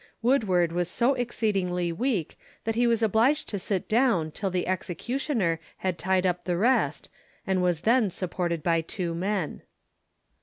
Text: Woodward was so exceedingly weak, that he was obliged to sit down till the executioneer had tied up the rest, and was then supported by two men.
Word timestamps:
Woodward 0.23 0.71
was 0.71 0.89
so 0.89 1.13
exceedingly 1.13 1.91
weak, 1.91 2.35
that 2.63 2.73
he 2.73 2.87
was 2.87 3.03
obliged 3.03 3.47
to 3.49 3.59
sit 3.59 3.87
down 3.87 4.31
till 4.31 4.49
the 4.49 4.65
executioneer 4.65 5.59
had 5.77 5.99
tied 5.99 6.25
up 6.25 6.45
the 6.45 6.57
rest, 6.57 7.07
and 7.45 7.61
was 7.61 7.81
then 7.81 8.09
supported 8.09 8.63
by 8.63 8.81
two 8.81 9.13
men. 9.13 9.61